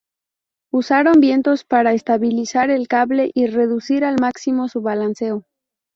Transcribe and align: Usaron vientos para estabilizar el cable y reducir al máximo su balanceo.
Usaron 0.71 1.19
vientos 1.19 1.63
para 1.63 1.93
estabilizar 1.93 2.71
el 2.71 2.87
cable 2.87 3.29
y 3.35 3.45
reducir 3.45 4.03
al 4.03 4.15
máximo 4.19 4.67
su 4.67 4.81
balanceo. 4.81 5.45